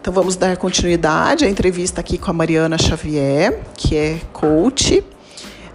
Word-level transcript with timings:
Então 0.00 0.14
vamos 0.14 0.34
dar 0.34 0.56
continuidade 0.56 1.44
à 1.44 1.48
entrevista 1.48 2.00
aqui 2.00 2.16
com 2.16 2.30
a 2.30 2.34
Mariana 2.34 2.78
Xavier, 2.78 3.60
que 3.76 3.94
é 3.94 4.18
coach. 4.32 5.04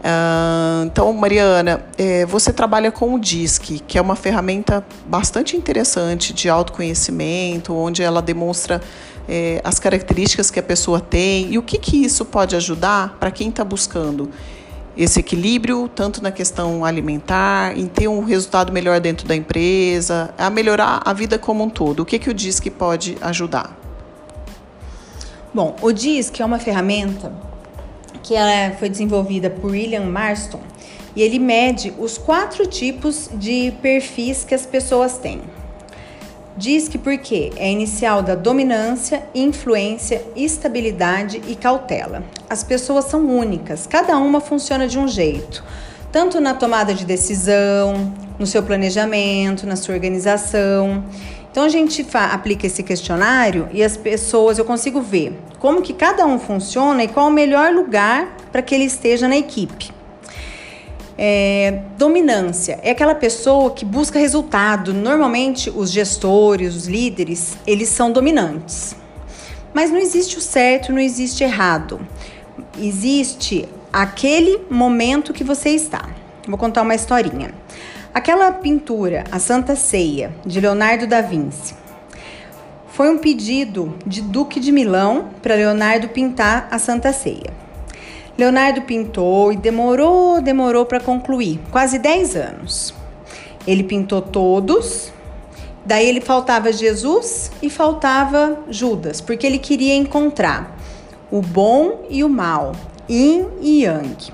Uh, 0.05 0.85
então, 0.85 1.13
Mariana, 1.13 1.85
é, 1.95 2.25
você 2.25 2.51
trabalha 2.51 2.91
com 2.91 3.13
o 3.13 3.19
DISC, 3.19 3.81
que 3.87 3.97
é 3.99 4.01
uma 4.01 4.15
ferramenta 4.15 4.83
bastante 5.07 5.55
interessante 5.55 6.33
de 6.33 6.49
autoconhecimento, 6.49 7.73
onde 7.75 8.01
ela 8.01 8.19
demonstra 8.19 8.81
é, 9.29 9.61
as 9.63 9.79
características 9.79 10.49
que 10.49 10.59
a 10.59 10.63
pessoa 10.63 10.99
tem 10.99 11.53
e 11.53 11.57
o 11.59 11.63
que, 11.63 11.77
que 11.77 12.03
isso 12.03 12.25
pode 12.25 12.55
ajudar 12.55 13.17
para 13.19 13.29
quem 13.29 13.49
está 13.49 13.63
buscando 13.63 14.29
esse 14.97 15.19
equilíbrio, 15.19 15.87
tanto 15.87 16.23
na 16.23 16.31
questão 16.31 16.83
alimentar, 16.83 17.77
em 17.77 17.85
ter 17.85 18.07
um 18.07 18.23
resultado 18.23 18.71
melhor 18.71 18.99
dentro 18.99 19.27
da 19.27 19.35
empresa, 19.35 20.33
a 20.35 20.49
melhorar 20.49 21.01
a 21.05 21.13
vida 21.13 21.37
como 21.37 21.63
um 21.63 21.69
todo. 21.69 21.99
O 21.99 22.05
que, 22.05 22.17
que 22.17 22.29
o 22.29 22.33
DISC 22.33 22.71
pode 22.71 23.17
ajudar? 23.21 23.84
Bom, 25.55 25.73
o 25.81 25.93
DISC 25.93 26.41
é 26.41 26.45
uma 26.45 26.59
ferramenta 26.59 27.31
que 28.21 28.35
ela 28.35 28.75
foi 28.75 28.89
desenvolvida 28.89 29.49
por 29.49 29.71
William 29.71 30.03
Marston 30.03 30.59
e 31.15 31.21
ele 31.21 31.39
mede 31.39 31.93
os 31.97 32.17
quatro 32.17 32.67
tipos 32.67 33.29
de 33.35 33.71
perfis 33.81 34.43
que 34.43 34.53
as 34.53 34.65
pessoas 34.65 35.17
têm. 35.17 35.39
DISC 36.57 36.97
porque 36.97 37.53
é 37.55 37.71
inicial 37.71 38.21
da 38.21 38.35
dominância, 38.35 39.23
influência, 39.33 40.21
estabilidade 40.35 41.41
e 41.47 41.55
cautela. 41.55 42.21
As 42.49 42.61
pessoas 42.61 43.05
são 43.05 43.25
únicas, 43.25 43.87
cada 43.87 44.17
uma 44.17 44.41
funciona 44.41 44.89
de 44.89 44.99
um 44.99 45.07
jeito, 45.07 45.63
tanto 46.11 46.41
na 46.41 46.53
tomada 46.53 46.93
de 46.93 47.05
decisão, 47.05 48.13
no 48.37 48.45
seu 48.45 48.61
planejamento, 48.61 49.65
na 49.65 49.77
sua 49.77 49.95
organização. 49.95 51.01
Então 51.55 51.63
a 51.63 51.69
gente 51.69 52.05
aplica 52.11 52.67
esse 52.67 52.83
questionário 52.83 53.69
e 53.71 53.81
as 53.81 53.95
pessoas, 53.95 54.57
eu 54.57 54.65
consigo 54.65 54.99
ver 54.99 55.39
como 55.57 55.81
que 55.81 55.93
cada 55.93 56.25
um 56.25 56.37
funciona 56.37 57.01
e 57.01 57.07
qual 57.07 57.29
o 57.29 57.31
melhor 57.31 57.71
lugar 57.71 58.35
para 58.51 58.61
que 58.61 58.75
ele 58.75 58.83
esteja 58.83 59.25
na 59.25 59.37
equipe. 59.37 59.89
É, 61.17 61.79
dominância 61.97 62.77
é 62.83 62.91
aquela 62.91 63.15
pessoa 63.15 63.71
que 63.71 63.85
busca 63.85 64.19
resultado. 64.19 64.93
Normalmente 64.93 65.69
os 65.69 65.91
gestores, 65.91 66.75
os 66.75 66.87
líderes, 66.87 67.57
eles 67.65 67.87
são 67.87 68.11
dominantes. 68.11 68.93
Mas 69.73 69.89
não 69.89 69.97
existe 69.97 70.37
o 70.37 70.41
certo, 70.41 70.91
não 70.91 70.99
existe 70.99 71.41
errado. 71.41 72.05
Existe 72.77 73.65
aquele 73.93 74.59
momento 74.69 75.31
que 75.31 75.45
você 75.45 75.69
está. 75.69 76.09
Vou 76.45 76.57
contar 76.57 76.81
uma 76.81 76.95
historinha. 76.95 77.53
Aquela 78.15 78.49
pintura, 78.49 79.25
a 79.29 79.39
Santa 79.39 79.75
Ceia, 79.75 80.33
de 80.45 80.61
Leonardo 80.61 81.05
da 81.05 81.19
Vinci, 81.19 81.75
foi 82.87 83.09
um 83.09 83.17
pedido 83.17 83.93
de 84.07 84.21
Duque 84.21 84.57
de 84.57 84.71
Milão 84.71 85.31
para 85.41 85.55
Leonardo 85.55 86.07
pintar 86.07 86.69
a 86.71 86.79
Santa 86.79 87.11
Ceia. 87.11 87.53
Leonardo 88.37 88.83
pintou 88.83 89.51
e 89.51 89.57
demorou, 89.57 90.41
demorou 90.41 90.85
para 90.85 91.01
concluir, 91.01 91.59
quase 91.69 91.99
10 91.99 92.37
anos. 92.37 92.95
Ele 93.67 93.83
pintou 93.83 94.21
todos, 94.21 95.11
daí 95.85 96.07
ele 96.07 96.21
faltava 96.21 96.71
Jesus 96.71 97.51
e 97.61 97.69
faltava 97.69 98.59
Judas, 98.69 99.19
porque 99.19 99.45
ele 99.45 99.59
queria 99.59 99.93
encontrar 99.93 100.79
o 101.29 101.41
bom 101.41 102.05
e 102.09 102.23
o 102.23 102.29
mal, 102.29 102.71
yin 103.09 103.45
e 103.59 103.83
yang. 103.83 104.31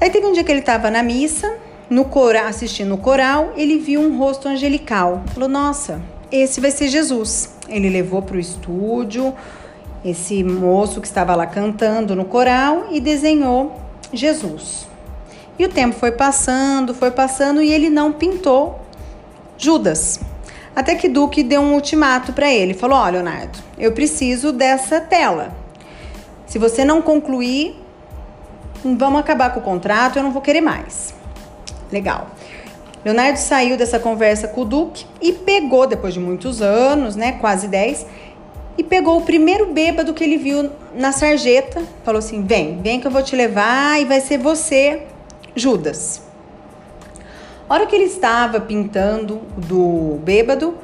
Aí 0.00 0.08
teve 0.08 0.24
um 0.24 0.32
dia 0.32 0.44
que 0.44 0.52
ele 0.52 0.60
estava 0.60 0.88
na 0.88 1.02
missa 1.02 1.65
no 1.88 2.04
coral, 2.04 2.46
assistindo 2.46 2.94
o 2.94 2.98
coral, 2.98 3.52
ele 3.56 3.78
viu 3.78 4.00
um 4.00 4.18
rosto 4.18 4.48
angelical. 4.48 5.22
Falou: 5.32 5.48
Nossa, 5.48 6.00
esse 6.30 6.60
vai 6.60 6.70
ser 6.70 6.88
Jesus. 6.88 7.54
Ele 7.68 7.88
levou 7.88 8.22
para 8.22 8.36
o 8.36 8.40
estúdio 8.40 9.34
esse 10.04 10.44
moço 10.44 11.00
que 11.00 11.06
estava 11.06 11.34
lá 11.34 11.46
cantando 11.46 12.14
no 12.14 12.24
coral 12.24 12.88
e 12.90 13.00
desenhou 13.00 13.80
Jesus. 14.12 14.86
E 15.58 15.64
o 15.64 15.68
tempo 15.68 15.96
foi 15.96 16.12
passando, 16.12 16.94
foi 16.94 17.10
passando 17.10 17.62
e 17.62 17.72
ele 17.72 17.88
não 17.88 18.12
pintou 18.12 18.80
Judas. 19.56 20.20
Até 20.74 20.94
que 20.94 21.08
Duque 21.08 21.42
deu 21.42 21.62
um 21.62 21.72
ultimato 21.72 22.32
para 22.32 22.52
ele. 22.52 22.74
Falou: 22.74 22.98
Ó, 22.98 23.06
oh, 23.06 23.10
Leonardo, 23.10 23.58
eu 23.78 23.92
preciso 23.92 24.52
dessa 24.52 25.00
tela. 25.00 25.54
Se 26.46 26.58
você 26.58 26.84
não 26.84 27.00
concluir, 27.00 27.74
vamos 28.84 29.18
acabar 29.18 29.50
com 29.52 29.60
o 29.60 29.62
contrato, 29.62 30.18
eu 30.18 30.22
não 30.22 30.30
vou 30.30 30.42
querer 30.42 30.60
mais. 30.60 31.15
Legal. 31.90 32.28
Leonardo 33.04 33.38
saiu 33.38 33.76
dessa 33.76 34.00
conversa 34.00 34.48
com 34.48 34.62
o 34.62 34.64
Duque 34.64 35.06
e 35.20 35.32
pegou, 35.32 35.86
depois 35.86 36.12
de 36.12 36.18
muitos 36.18 36.60
anos, 36.60 37.14
né, 37.14 37.32
quase 37.40 37.68
10, 37.68 38.04
e 38.76 38.82
pegou 38.82 39.18
o 39.18 39.22
primeiro 39.22 39.72
bêbado 39.72 40.12
que 40.12 40.24
ele 40.24 40.36
viu 40.36 40.70
na 40.94 41.12
sarjeta, 41.12 41.82
falou 42.04 42.18
assim: 42.18 42.42
"Vem, 42.42 42.80
vem 42.82 43.00
que 43.00 43.06
eu 43.06 43.10
vou 43.10 43.22
te 43.22 43.36
levar 43.36 44.00
e 44.00 44.04
vai 44.04 44.20
ser 44.20 44.38
você, 44.38 45.02
Judas". 45.54 46.22
A 47.68 47.74
hora 47.74 47.86
que 47.86 47.94
ele 47.94 48.04
estava 48.04 48.60
pintando 48.60 49.40
do 49.56 50.18
bêbado, 50.22 50.74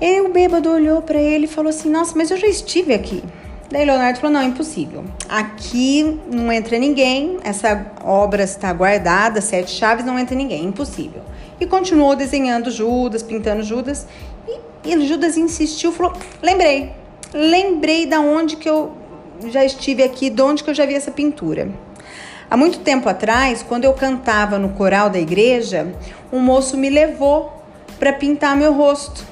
e 0.00 0.20
o 0.20 0.28
bêbado 0.28 0.70
olhou 0.70 1.00
para 1.02 1.20
ele 1.20 1.44
e 1.46 1.48
falou 1.48 1.70
assim: 1.70 1.90
"Nossa, 1.90 2.12
mas 2.14 2.30
eu 2.30 2.36
já 2.36 2.46
estive 2.46 2.92
aqui". 2.92 3.22
Daí 3.72 3.86
Leonardo 3.86 4.20
falou: 4.20 4.34
não, 4.34 4.42
impossível. 4.42 5.02
Aqui 5.26 6.20
não 6.30 6.52
entra 6.52 6.78
ninguém, 6.78 7.38
essa 7.42 7.86
obra 8.04 8.42
está 8.42 8.70
guardada, 8.70 9.40
sete 9.40 9.70
chaves, 9.70 10.04
não 10.04 10.18
entra 10.18 10.36
ninguém, 10.36 10.66
impossível. 10.66 11.22
E 11.58 11.64
continuou 11.64 12.14
desenhando 12.14 12.70
Judas, 12.70 13.22
pintando 13.22 13.62
Judas. 13.62 14.06
E, 14.84 14.92
e 14.92 15.06
Judas 15.06 15.38
insistiu, 15.38 15.90
falou: 15.90 16.12
lembrei, 16.42 16.92
lembrei 17.32 18.04
da 18.04 18.20
onde 18.20 18.56
que 18.56 18.68
eu 18.68 18.92
já 19.46 19.64
estive 19.64 20.02
aqui, 20.02 20.28
de 20.28 20.42
onde 20.42 20.62
que 20.62 20.68
eu 20.68 20.74
já 20.74 20.84
vi 20.84 20.94
essa 20.94 21.10
pintura. 21.10 21.70
Há 22.50 22.56
muito 22.58 22.80
tempo 22.80 23.08
atrás, 23.08 23.62
quando 23.66 23.84
eu 23.84 23.94
cantava 23.94 24.58
no 24.58 24.68
coral 24.74 25.08
da 25.08 25.18
igreja, 25.18 25.94
um 26.30 26.40
moço 26.40 26.76
me 26.76 26.90
levou 26.90 27.50
para 27.98 28.12
pintar 28.12 28.54
meu 28.54 28.74
rosto. 28.74 29.24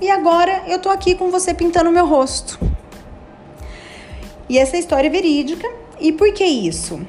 E 0.00 0.10
agora 0.10 0.64
eu 0.66 0.80
tô 0.80 0.88
aqui 0.88 1.14
com 1.14 1.30
você 1.30 1.54
pintando 1.54 1.92
meu 1.92 2.04
rosto. 2.04 2.73
E 4.48 4.58
essa 4.58 4.76
história 4.76 5.08
é 5.08 5.10
verídica. 5.10 5.68
E 6.00 6.12
por 6.12 6.32
que 6.32 6.44
isso? 6.44 7.00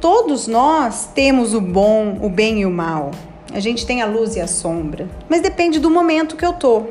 Todos 0.00 0.46
nós 0.46 1.08
temos 1.14 1.54
o 1.54 1.60
bom, 1.60 2.18
o 2.20 2.28
bem 2.28 2.60
e 2.60 2.66
o 2.66 2.70
mal. 2.70 3.10
A 3.52 3.60
gente 3.60 3.86
tem 3.86 4.00
a 4.02 4.06
luz 4.06 4.34
e 4.34 4.40
a 4.40 4.46
sombra, 4.46 5.08
mas 5.28 5.40
depende 5.42 5.78
do 5.78 5.90
momento 5.90 6.36
que 6.36 6.44
eu 6.44 6.54
tô. 6.54 6.84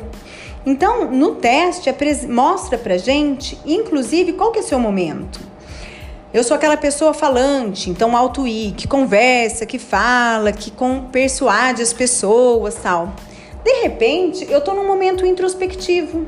Então, 0.66 1.10
no 1.10 1.36
teste 1.36 1.90
mostra 2.30 2.78
pra 2.78 2.98
gente, 2.98 3.58
inclusive, 3.66 4.34
qual 4.34 4.52
que 4.52 4.60
é 4.60 4.62
o 4.62 4.66
seu 4.66 4.80
momento. 4.80 5.42
Eu 6.34 6.44
sou 6.44 6.56
aquela 6.56 6.78
pessoa 6.78 7.14
falante, 7.14 7.90
então 7.90 8.16
alto 8.16 8.48
I, 8.48 8.74
que 8.78 8.88
conversa, 8.88 9.66
que 9.66 9.78
fala, 9.78 10.54
que 10.54 10.72
com, 10.72 11.06
persuade 11.12 11.82
as 11.82 11.92
pessoas, 11.92 12.76
tal. 12.76 13.14
De 13.64 13.82
repente, 13.82 14.48
eu 14.50 14.62
tô 14.62 14.74
num 14.74 14.88
momento 14.88 15.26
introspectivo. 15.26 16.26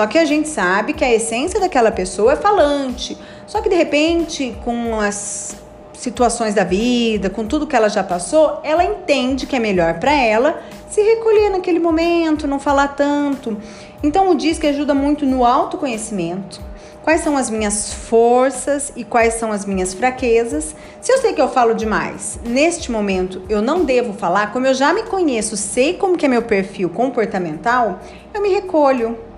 Só 0.00 0.06
que 0.06 0.16
a 0.16 0.24
gente 0.24 0.48
sabe 0.48 0.94
que 0.94 1.04
a 1.04 1.12
essência 1.12 1.60
daquela 1.60 1.92
pessoa 1.92 2.32
é 2.32 2.36
falante. 2.36 3.18
Só 3.46 3.60
que 3.60 3.68
de 3.68 3.74
repente, 3.74 4.56
com 4.64 4.98
as 4.98 5.54
situações 5.92 6.54
da 6.54 6.64
vida, 6.64 7.28
com 7.28 7.44
tudo 7.44 7.66
que 7.66 7.76
ela 7.76 7.90
já 7.90 8.02
passou, 8.02 8.60
ela 8.64 8.82
entende 8.82 9.44
que 9.44 9.54
é 9.54 9.58
melhor 9.58 9.98
para 10.00 10.14
ela 10.14 10.62
se 10.88 11.02
recolher 11.02 11.50
naquele 11.50 11.78
momento, 11.78 12.48
não 12.48 12.58
falar 12.58 12.96
tanto. 12.96 13.58
Então 14.02 14.30
o 14.30 14.34
disco 14.34 14.66
ajuda 14.66 14.94
muito 14.94 15.26
no 15.26 15.44
autoconhecimento. 15.44 16.62
Quais 17.02 17.20
são 17.20 17.36
as 17.36 17.50
minhas 17.50 17.92
forças 17.92 18.94
e 18.96 19.04
quais 19.04 19.34
são 19.34 19.52
as 19.52 19.66
minhas 19.66 19.92
fraquezas? 19.92 20.74
Se 21.02 21.12
eu 21.12 21.18
sei 21.18 21.34
que 21.34 21.42
eu 21.42 21.50
falo 21.50 21.74
demais, 21.74 22.40
neste 22.42 22.90
momento 22.90 23.42
eu 23.50 23.60
não 23.60 23.84
devo 23.84 24.14
falar, 24.14 24.50
como 24.50 24.66
eu 24.66 24.72
já 24.72 24.94
me 24.94 25.02
conheço, 25.02 25.58
sei 25.58 25.92
como 25.92 26.16
que 26.16 26.24
é 26.24 26.28
meu 26.28 26.40
perfil 26.40 26.88
comportamental, 26.88 28.00
eu 28.32 28.40
me 28.40 28.48
recolho, 28.48 29.28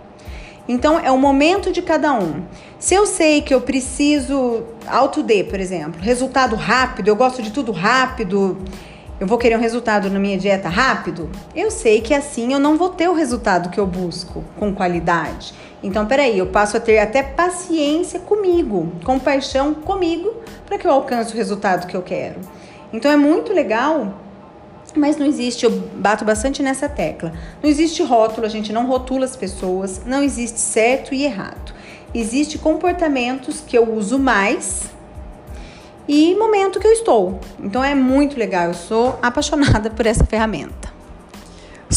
então 0.69 0.99
é 0.99 1.11
o 1.11 1.19
momento 1.19 1.73
de 1.73 1.83
cada 1.83 2.13
um. 2.13 2.43
Se 2.79 2.95
eu 2.95 3.07
sei 3.07 3.43
que 3.43 3.53
eu 3.53 3.61
preciso 3.61 4.63
auto 4.87 5.23
D, 5.23 5.45
por 5.45 5.61
exemplo, 5.61 6.01
resultado 6.01 6.57
rápido, 6.57 7.09
eu 7.09 7.17
gosto 7.17 7.43
de 7.43 7.51
tudo 7.51 7.73
rápido, 7.73 8.59
eu 9.21 9.27
vou 9.27 9.39
querer 9.39 9.57
um 9.57 9.61
resultado 9.61 10.11
na 10.11 10.19
minha 10.19 10.37
dieta 10.37 10.69
rápido, 10.69 11.31
eu 11.55 11.71
sei 11.71 12.01
que 12.01 12.13
assim 12.13 12.53
eu 12.53 12.59
não 12.59 12.77
vou 12.77 12.89
ter 12.89 13.09
o 13.09 13.15
resultado 13.15 13.71
que 13.71 13.79
eu 13.79 13.87
busco 13.87 14.43
com 14.59 14.75
qualidade. 14.75 15.55
Então, 15.83 16.07
peraí, 16.07 16.39
eu 16.39 16.47
passo 16.47 16.77
a 16.77 16.81
ter 16.81 16.99
até 16.99 17.23
paciência 17.23 18.21
comigo, 18.21 18.93
compaixão 19.05 19.75
comigo, 19.75 20.33
para 20.67 20.79
que 20.79 20.87
eu 20.87 20.93
alcance 20.93 21.33
o 21.33 21.37
resultado 21.37 21.87
que 21.89 21.97
eu 21.97 22.03
quero. 22.03 22.41
Então, 22.93 23.11
é 23.11 23.17
muito 23.17 23.53
legal 23.53 24.15
mas 24.99 25.17
não 25.17 25.27
existe, 25.27 25.65
eu 25.65 25.71
bato 25.71 26.25
bastante 26.25 26.63
nessa 26.63 26.89
tecla. 26.89 27.33
Não 27.63 27.69
existe 27.69 28.03
rótulo, 28.03 28.47
a 28.47 28.51
gente 28.51 28.73
não 28.73 28.87
rotula 28.87 29.25
as 29.25 29.37
pessoas, 29.37 30.03
não 30.05 30.23
existe 30.23 30.61
certo 30.61 31.15
e 31.15 31.25
errado. 31.25 31.73
Existe 32.15 32.59
comportamentos 32.59 33.63
que 33.67 33.77
eu 33.77 33.95
uso 33.95 34.19
mais 34.19 34.91
e 36.07 36.35
momento 36.35 36.79
que 36.79 36.87
eu 36.87 36.93
estou. 36.93 37.41
Então 37.59 37.83
é 37.83 37.95
muito 37.95 38.39
legal, 38.39 38.69
eu 38.69 38.75
sou 38.75 39.19
apaixonada 39.23 39.89
por 39.91 40.07
essa 40.07 40.25
ferramenta. 40.25 40.92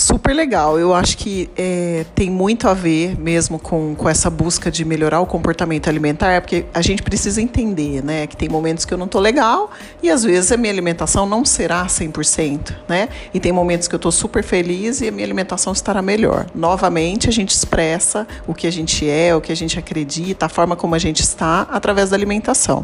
Super 0.05 0.35
legal. 0.35 0.77
Eu 0.79 0.93
acho 0.93 1.17
que 1.17 1.49
é, 1.57 2.05
tem 2.13 2.29
muito 2.29 2.69
a 2.69 2.75
ver 2.75 3.19
mesmo 3.19 3.57
com, 3.57 3.95
com 3.95 4.07
essa 4.07 4.29
busca 4.29 4.69
de 4.69 4.85
melhorar 4.85 5.19
o 5.19 5.25
comportamento 5.25 5.87
alimentar, 5.87 6.41
porque 6.41 6.65
a 6.73 6.81
gente 6.81 7.01
precisa 7.01 7.41
entender, 7.41 8.03
né, 8.03 8.27
que 8.27 8.37
tem 8.37 8.47
momentos 8.47 8.85
que 8.85 8.93
eu 8.93 8.99
não 8.99 9.07
tô 9.07 9.19
legal 9.19 9.71
e 10.03 10.11
às 10.11 10.23
vezes 10.23 10.51
a 10.51 10.57
minha 10.57 10.71
alimentação 10.71 11.25
não 11.25 11.43
será 11.43 11.87
100%, 11.87 12.75
né? 12.87 13.09
E 13.33 13.39
tem 13.39 13.51
momentos 13.51 13.87
que 13.87 13.95
eu 13.95 13.99
tô 13.99 14.11
super 14.11 14.43
feliz 14.43 15.01
e 15.01 15.07
a 15.07 15.11
minha 15.11 15.25
alimentação 15.25 15.73
estará 15.73 16.03
melhor. 16.03 16.45
Novamente, 16.53 17.27
a 17.27 17.31
gente 17.31 17.49
expressa 17.49 18.27
o 18.45 18.53
que 18.53 18.67
a 18.67 18.71
gente 18.71 19.09
é, 19.09 19.35
o 19.35 19.41
que 19.41 19.51
a 19.51 19.55
gente 19.55 19.79
acredita, 19.79 20.45
a 20.45 20.49
forma 20.49 20.75
como 20.75 20.93
a 20.93 20.99
gente 20.99 21.21
está 21.21 21.61
através 21.71 22.11
da 22.11 22.15
alimentação. 22.15 22.83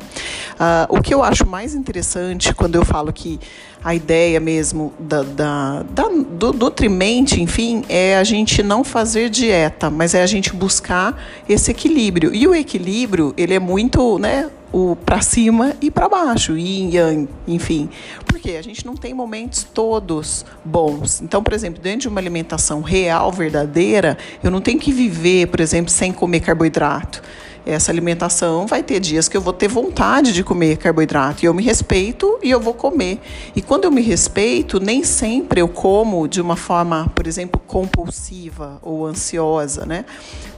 Uh, 0.53 0.97
o 0.97 1.01
que 1.01 1.13
eu 1.13 1.23
acho 1.23 1.45
mais 1.45 1.75
interessante 1.75 2.53
quando 2.55 2.75
eu 2.75 2.83
falo 2.83 3.13
que 3.13 3.39
a 3.83 3.95
ideia 3.95 4.39
mesmo 4.39 4.93
da, 4.99 5.23
da, 5.23 5.83
da, 5.83 6.07
do 6.07 6.53
nutrimente, 6.53 7.41
enfim, 7.41 7.83
é 7.89 8.15
a 8.15 8.23
gente 8.23 8.61
não 8.61 8.83
fazer 8.83 9.29
dieta, 9.29 9.89
mas 9.89 10.13
é 10.13 10.21
a 10.21 10.27
gente 10.27 10.53
buscar 10.53 11.19
esse 11.49 11.71
equilíbrio. 11.71 12.33
E 12.33 12.47
o 12.47 12.53
equilíbrio, 12.53 13.33
ele 13.35 13.55
é 13.55 13.59
muito, 13.59 14.19
né, 14.19 14.49
o 14.71 14.95
para 14.95 15.19
cima 15.21 15.75
e 15.81 15.89
para 15.89 16.07
baixo, 16.07 16.57
yin 16.57 16.95
yang, 16.95 17.27
enfim. 17.47 17.89
Porque 18.25 18.51
a 18.51 18.61
gente 18.61 18.85
não 18.85 18.95
tem 18.95 19.13
momentos 19.13 19.63
todos 19.63 20.45
bons. 20.63 21.21
Então, 21.21 21.43
por 21.43 21.53
exemplo, 21.53 21.81
dentro 21.81 22.01
de 22.01 22.07
uma 22.07 22.21
alimentação 22.21 22.81
real, 22.81 23.31
verdadeira, 23.31 24.17
eu 24.43 24.51
não 24.51 24.61
tenho 24.61 24.79
que 24.79 24.93
viver, 24.93 25.47
por 25.47 25.59
exemplo, 25.59 25.91
sem 25.91 26.13
comer 26.13 26.41
carboidrato 26.41 27.21
essa 27.65 27.91
alimentação 27.91 28.65
vai 28.65 28.81
ter 28.81 28.99
dias 28.99 29.27
que 29.27 29.37
eu 29.37 29.41
vou 29.41 29.53
ter 29.53 29.67
vontade 29.67 30.33
de 30.33 30.43
comer 30.43 30.77
carboidrato 30.77 31.43
e 31.43 31.47
eu 31.47 31.53
me 31.53 31.63
respeito 31.63 32.39
e 32.41 32.49
eu 32.49 32.59
vou 32.59 32.73
comer. 32.73 33.19
E 33.55 33.61
quando 33.61 33.85
eu 33.85 33.91
me 33.91 34.01
respeito, 34.01 34.79
nem 34.79 35.03
sempre 35.03 35.61
eu 35.61 35.67
como 35.67 36.27
de 36.27 36.41
uma 36.41 36.55
forma, 36.55 37.11
por 37.15 37.27
exemplo, 37.27 37.61
compulsiva 37.65 38.79
ou 38.81 39.05
ansiosa, 39.05 39.85
né? 39.85 40.05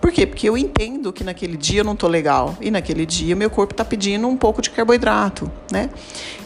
Por 0.03 0.11
quê? 0.11 0.27
Porque 0.27 0.49
eu 0.49 0.57
entendo 0.57 1.13
que 1.13 1.23
naquele 1.23 1.55
dia 1.55 1.79
eu 1.79 1.85
não 1.85 1.93
estou 1.93 2.09
legal 2.09 2.57
e 2.59 2.69
naquele 2.69 3.05
dia 3.05 3.37
meu 3.37 3.49
corpo 3.49 3.73
está 3.73 3.85
pedindo 3.85 4.27
um 4.27 4.35
pouco 4.35 4.61
de 4.61 4.69
carboidrato, 4.69 5.49
né? 5.71 5.89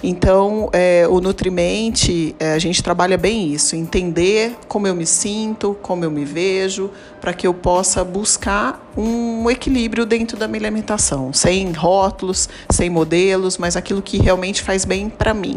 Então, 0.03 0.69
é, 0.71 1.07
o 1.09 1.19
Nutrimente, 1.19 2.35
é, 2.39 2.53
a 2.53 2.59
gente 2.59 2.83
trabalha 2.83 3.17
bem 3.17 3.51
isso, 3.51 3.75
entender 3.75 4.55
como 4.67 4.85
eu 4.85 4.93
me 4.93 5.07
sinto, 5.07 5.75
como 5.81 6.05
eu 6.05 6.11
me 6.11 6.23
vejo, 6.23 6.91
para 7.19 7.33
que 7.33 7.47
eu 7.47 7.53
possa 7.53 8.03
buscar 8.03 8.79
um 8.95 9.49
equilíbrio 9.49 10.05
dentro 10.05 10.37
da 10.37 10.47
minha 10.47 10.61
alimentação, 10.61 11.33
sem 11.33 11.71
rótulos, 11.71 12.47
sem 12.69 12.91
modelos, 12.91 13.57
mas 13.57 13.75
aquilo 13.75 14.03
que 14.03 14.19
realmente 14.19 14.61
faz 14.61 14.85
bem 14.85 15.09
para 15.09 15.33
mim. 15.33 15.55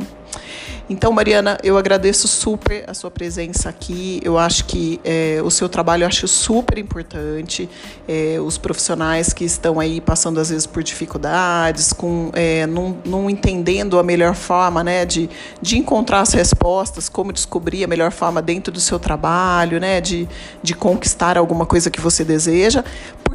Então, 0.92 1.12
Mariana, 1.12 1.56
eu 1.62 1.78
agradeço 1.78 2.26
super 2.26 2.82
a 2.88 2.94
sua 2.94 3.12
presença 3.12 3.69
aqui. 3.69 4.20
Eu 4.25 4.37
acho 4.37 4.64
que 4.64 5.00
é, 5.04 5.40
o 5.40 5.48
seu 5.48 5.69
trabalho 5.69 6.02
eu 6.02 6.08
acho 6.08 6.26
super 6.26 6.78
importante. 6.78 7.70
É, 8.08 8.40
os 8.40 8.58
profissionais 8.58 9.32
que 9.32 9.44
estão 9.44 9.78
aí 9.78 10.00
passando 10.00 10.40
às 10.40 10.50
vezes 10.50 10.66
por 10.66 10.82
dificuldades, 10.82 11.92
com 11.92 12.32
é, 12.32 12.66
não, 12.66 12.98
não 13.04 13.31
entendendo 13.31 14.00
a 14.00 14.02
melhor 14.02 14.34
forma, 14.34 14.82
né, 14.82 15.06
de, 15.06 15.31
de 15.62 15.78
encontrar 15.78 16.22
as 16.22 16.32
respostas, 16.32 17.08
como 17.08 17.32
descobrir 17.32 17.84
a 17.84 17.87
melhor 17.87 18.10
forma 18.10 18.42
dentro 18.42 18.72
do 18.72 18.81
seu 18.81 18.98
trabalho, 18.98 19.78
né, 19.78 20.00
de, 20.00 20.28
de 20.60 20.75
conquistar 20.75 21.38
alguma 21.38 21.66
coisa 21.66 21.88
que 21.88 22.00
você 22.00 22.25
deseja 22.25 22.82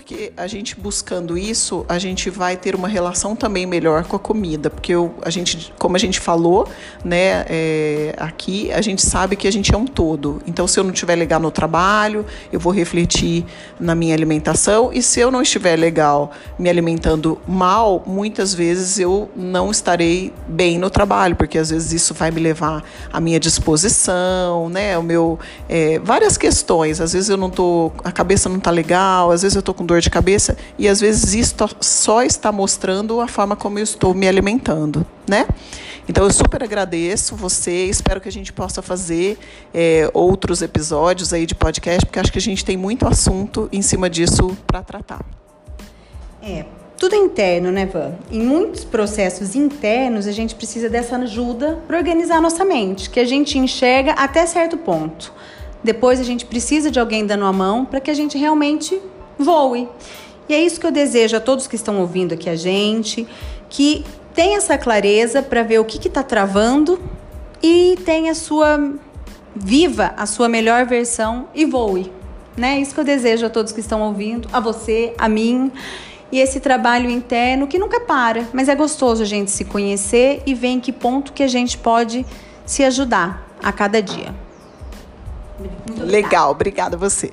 porque 0.05 0.33
a 0.35 0.45
gente 0.45 0.79
buscando 0.79 1.35
isso, 1.35 1.83
a 1.89 1.97
gente 1.97 2.29
vai 2.29 2.55
ter 2.55 2.75
uma 2.75 2.87
relação 2.87 3.35
também 3.35 3.65
melhor 3.65 4.03
com 4.03 4.15
a 4.15 4.19
comida, 4.19 4.69
porque 4.69 4.93
eu, 4.93 5.15
a 5.23 5.29
gente, 5.29 5.73
como 5.79 5.95
a 5.95 5.99
gente 5.99 6.19
falou, 6.19 6.67
né, 7.03 7.44
é, 7.47 8.13
aqui 8.17 8.71
a 8.71 8.81
gente 8.81 9.01
sabe 9.01 9.35
que 9.35 9.47
a 9.47 9.51
gente 9.51 9.73
é 9.73 9.77
um 9.77 9.85
todo. 9.85 10.41
Então, 10.47 10.67
se 10.67 10.79
eu 10.79 10.83
não 10.83 10.91
estiver 10.91 11.15
legal 11.15 11.39
no 11.39 11.51
trabalho, 11.51 12.25
eu 12.51 12.59
vou 12.59 12.73
refletir 12.73 13.45
na 13.79 13.95
minha 13.95 14.13
alimentação, 14.13 14.91
e 14.93 15.01
se 15.01 15.19
eu 15.19 15.31
não 15.31 15.41
estiver 15.41 15.75
legal 15.75 16.31
me 16.57 16.69
alimentando 16.69 17.39
mal, 17.47 18.03
muitas 18.05 18.53
vezes 18.53 18.99
eu 18.99 19.29
não 19.35 19.71
estarei 19.71 20.33
bem 20.47 20.77
no 20.77 20.89
trabalho, 20.89 21.35
porque 21.35 21.57
às 21.57 21.69
vezes 21.69 21.91
isso 21.93 22.13
vai 22.13 22.31
me 22.31 22.41
levar 22.41 22.83
à 23.11 23.19
minha 23.19 23.39
disposição, 23.39 24.69
né, 24.69 24.97
o 24.97 25.03
meu, 25.03 25.39
é, 25.69 25.99
várias 25.99 26.37
questões. 26.37 26.99
Às 26.99 27.13
vezes 27.13 27.29
eu 27.29 27.37
não 27.37 27.49
tô, 27.49 27.91
a 28.03 28.11
cabeça 28.11 28.49
não 28.49 28.57
está 28.57 28.71
legal, 28.71 29.31
às 29.31 29.41
vezes 29.41 29.55
eu 29.55 29.59
estou 29.59 29.73
com 29.73 29.85
dor 29.85 30.01
de 30.01 30.09
cabeça 30.09 30.57
e 30.77 30.87
às 30.87 30.99
vezes 30.99 31.33
isso 31.33 31.55
só 31.79 32.23
está 32.23 32.51
mostrando 32.51 33.21
a 33.21 33.27
forma 33.27 33.55
como 33.55 33.79
eu 33.79 33.83
estou 33.83 34.13
me 34.13 34.27
alimentando, 34.27 35.05
né? 35.27 35.47
Então 36.07 36.23
eu 36.23 36.31
super 36.31 36.61
agradeço 36.63 37.35
você, 37.35 37.85
espero 37.85 38.21
que 38.21 38.29
a 38.29 38.31
gente 38.31 38.53
possa 38.53 38.81
fazer 38.81 39.39
é, 39.73 40.09
outros 40.13 40.61
episódios 40.61 41.33
aí 41.33 41.45
de 41.45 41.55
podcast, 41.55 42.05
porque 42.05 42.19
acho 42.19 42.31
que 42.31 42.37
a 42.37 42.41
gente 42.41 42.63
tem 42.63 42.77
muito 42.77 43.07
assunto 43.07 43.67
em 43.71 43.81
cima 43.81 44.09
disso 44.09 44.55
para 44.67 44.83
tratar. 44.83 45.25
É, 46.43 46.65
tudo 46.97 47.15
interno, 47.15 47.71
né, 47.71 47.87
Van? 47.87 48.13
Em 48.31 48.39
muitos 48.39 48.83
processos 48.83 49.55
internos, 49.55 50.27
a 50.27 50.31
gente 50.31 50.53
precisa 50.53 50.89
dessa 50.89 51.17
ajuda 51.17 51.79
para 51.87 51.97
organizar 51.97 52.39
nossa 52.39 52.63
mente, 52.63 53.09
que 53.09 53.19
a 53.19 53.25
gente 53.25 53.57
enxerga 53.57 54.13
até 54.13 54.45
certo 54.45 54.77
ponto. 54.77 55.33
Depois 55.83 56.19
a 56.19 56.23
gente 56.23 56.45
precisa 56.45 56.89
de 56.89 56.99
alguém 56.99 57.25
dando 57.25 57.45
a 57.45 57.53
mão 57.53 57.83
para 57.83 57.99
que 57.99 58.11
a 58.11 58.13
gente 58.13 58.37
realmente 58.37 58.99
voe. 59.37 59.89
E 60.47 60.53
é 60.53 60.61
isso 60.61 60.79
que 60.79 60.85
eu 60.85 60.91
desejo 60.91 61.35
a 61.35 61.39
todos 61.39 61.67
que 61.67 61.75
estão 61.75 61.99
ouvindo 61.99 62.33
aqui 62.33 62.49
a 62.49 62.55
gente, 62.55 63.27
que 63.69 64.05
tenha 64.35 64.57
essa 64.57 64.77
clareza 64.77 65.41
para 65.41 65.63
ver 65.63 65.79
o 65.79 65.85
que 65.85 66.07
está 66.07 66.21
travando 66.21 66.99
e 67.63 67.97
tenha 68.05 68.33
a 68.33 68.35
sua 68.35 68.77
viva 69.55 70.13
a 70.17 70.25
sua 70.25 70.49
melhor 70.49 70.85
versão 70.85 71.47
e 71.55 71.65
voe. 71.65 72.11
Né? 72.57 72.79
Isso 72.79 72.93
que 72.93 72.99
eu 72.99 73.03
desejo 73.03 73.45
a 73.45 73.49
todos 73.49 73.71
que 73.71 73.79
estão 73.79 74.01
ouvindo, 74.01 74.47
a 74.51 74.59
você, 74.59 75.13
a 75.17 75.29
mim. 75.29 75.71
E 76.31 76.39
esse 76.39 76.59
trabalho 76.59 77.09
interno 77.09 77.67
que 77.67 77.79
nunca 77.79 77.99
para, 78.01 78.45
mas 78.51 78.67
é 78.67 78.75
gostoso 78.75 79.23
a 79.23 79.25
gente 79.25 79.51
se 79.51 79.63
conhecer 79.63 80.41
e 80.45 80.53
ver 80.53 80.67
em 80.69 80.79
que 80.79 80.91
ponto 80.91 81.31
que 81.31 81.43
a 81.43 81.47
gente 81.47 81.77
pode 81.77 82.25
se 82.65 82.83
ajudar 82.83 83.47
a 83.61 83.71
cada 83.71 84.01
dia. 84.01 84.33
Legal, 85.97 86.51
obrigada 86.51 86.95
a 86.97 86.99
você. 86.99 87.31